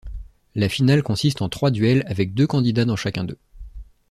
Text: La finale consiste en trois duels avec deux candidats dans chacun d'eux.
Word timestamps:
La 0.55 0.67
finale 0.67 1.03
consiste 1.03 1.43
en 1.43 1.49
trois 1.49 1.69
duels 1.69 2.03
avec 2.07 2.33
deux 2.33 2.47
candidats 2.47 2.85
dans 2.85 2.95
chacun 2.95 3.23
d'eux. 3.23 3.37